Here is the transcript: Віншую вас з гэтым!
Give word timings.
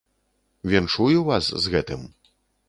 Віншую 0.71 1.19
вас 1.29 1.51
з 1.67 1.75
гэтым! 1.75 2.01